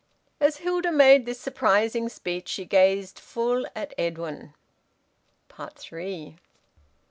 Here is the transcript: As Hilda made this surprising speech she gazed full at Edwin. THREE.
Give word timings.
As 0.39 0.57
Hilda 0.57 0.91
made 0.91 1.27
this 1.27 1.39
surprising 1.39 2.09
speech 2.09 2.47
she 2.47 2.65
gazed 2.65 3.19
full 3.19 3.67
at 3.75 3.93
Edwin. 3.99 4.55
THREE. 5.75 6.37